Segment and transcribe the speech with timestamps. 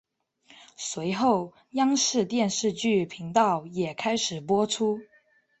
[0.77, 4.97] 随后央视电视剧频道也开始播出。